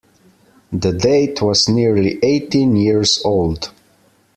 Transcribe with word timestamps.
The 0.71 0.93
date 0.93 1.43
was 1.43 1.69
nearly 1.69 2.17
eighteen 2.23 2.75
years 2.75 3.21
old. 3.23 3.71